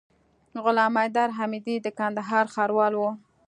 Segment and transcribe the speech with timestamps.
[0.63, 3.09] غلام حيدر حميدي د کندهار ښاروال وو.